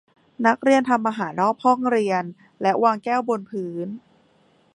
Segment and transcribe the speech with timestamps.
[0.45, 2.23] นักเรียนทำอาหารรอบห้องเรียน
[2.61, 3.87] และวางแก้วบนพื้น